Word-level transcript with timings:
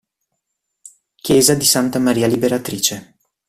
Chiesa 1.13 1.53
di 1.53 1.63
Santa 1.63 1.99
Maria 1.99 2.25
Liberatrice 2.25 3.17